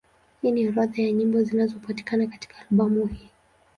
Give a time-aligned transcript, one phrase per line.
[0.41, 3.29] Hii ni orodha ya nyimbo zinazopatikana katika albamu hii.